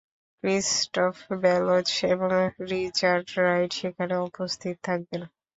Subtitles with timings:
[0.43, 2.29] Christoph Waltz এবং
[2.71, 5.21] Richard Wright সেখানে উপস্থিত থাকবেন।